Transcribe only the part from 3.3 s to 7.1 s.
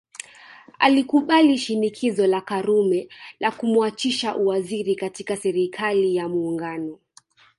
la kumwachisha uwaziri katika Serikali ya Muungano